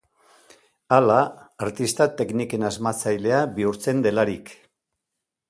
[0.95, 1.17] Hala,
[1.65, 4.53] artista tekniken asmatzailea bihurtzen delarik.